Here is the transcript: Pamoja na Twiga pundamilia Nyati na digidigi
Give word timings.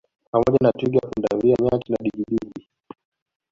Pamoja 0.31 0.57
na 0.61 0.71
Twiga 0.71 0.99
pundamilia 0.99 1.55
Nyati 1.61 1.91
na 1.91 1.97
digidigi 2.01 2.67